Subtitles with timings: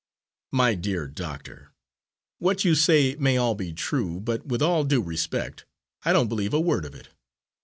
[0.51, 1.73] "My dear doctor,
[2.39, 5.67] what you say may all be true, but, with all due respect,
[6.01, 7.09] I don't believe a word of it.